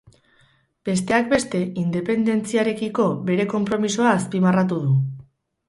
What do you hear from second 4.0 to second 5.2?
azpimarratu du.